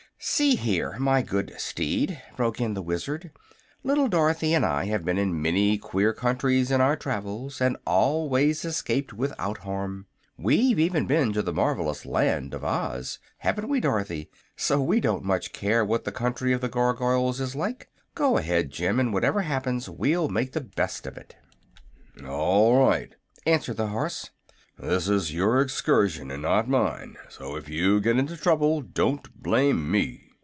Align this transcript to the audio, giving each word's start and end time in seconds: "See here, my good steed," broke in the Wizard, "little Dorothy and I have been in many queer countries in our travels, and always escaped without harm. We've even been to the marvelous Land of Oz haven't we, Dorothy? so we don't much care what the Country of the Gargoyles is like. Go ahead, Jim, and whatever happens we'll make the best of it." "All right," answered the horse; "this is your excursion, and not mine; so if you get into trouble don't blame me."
"See 0.23 0.55
here, 0.55 0.97
my 0.99 1.23
good 1.23 1.51
steed," 1.57 2.21
broke 2.37 2.61
in 2.61 2.75
the 2.75 2.83
Wizard, 2.83 3.31
"little 3.83 4.07
Dorothy 4.07 4.53
and 4.53 4.63
I 4.63 4.85
have 4.85 5.03
been 5.03 5.17
in 5.17 5.41
many 5.41 5.79
queer 5.79 6.13
countries 6.13 6.69
in 6.69 6.79
our 6.79 6.95
travels, 6.95 7.59
and 7.59 7.75
always 7.87 8.63
escaped 8.63 9.13
without 9.13 9.57
harm. 9.57 10.05
We've 10.37 10.77
even 10.77 11.07
been 11.07 11.33
to 11.33 11.41
the 11.41 11.51
marvelous 11.51 12.05
Land 12.05 12.53
of 12.53 12.63
Oz 12.63 13.17
haven't 13.39 13.67
we, 13.67 13.79
Dorothy? 13.79 14.29
so 14.55 14.79
we 14.79 14.99
don't 14.99 15.23
much 15.23 15.53
care 15.53 15.83
what 15.83 16.03
the 16.03 16.11
Country 16.11 16.53
of 16.53 16.61
the 16.61 16.69
Gargoyles 16.69 17.41
is 17.41 17.55
like. 17.55 17.89
Go 18.13 18.37
ahead, 18.37 18.69
Jim, 18.69 18.99
and 18.99 19.11
whatever 19.11 19.41
happens 19.41 19.89
we'll 19.89 20.29
make 20.29 20.51
the 20.51 20.61
best 20.61 21.07
of 21.07 21.17
it." 21.17 21.35
"All 22.29 22.85
right," 22.85 23.15
answered 23.47 23.77
the 23.77 23.87
horse; 23.87 24.29
"this 24.79 25.07
is 25.07 25.31
your 25.31 25.61
excursion, 25.61 26.31
and 26.31 26.41
not 26.41 26.67
mine; 26.67 27.15
so 27.29 27.55
if 27.55 27.69
you 27.69 27.99
get 28.01 28.17
into 28.17 28.35
trouble 28.35 28.81
don't 28.81 29.39
blame 29.43 29.91
me." 29.91 30.27